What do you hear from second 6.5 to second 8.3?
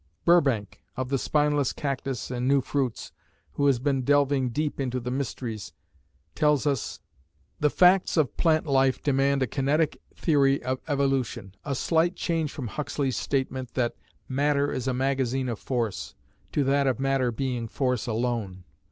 us: The facts